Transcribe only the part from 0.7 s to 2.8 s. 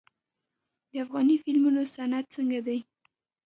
د افغاني فلمونو صنعت څنګه دی؟